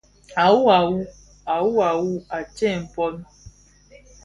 [0.43, 0.99] A wuwu,
[1.53, 3.19] a wuwu, à tsem pong.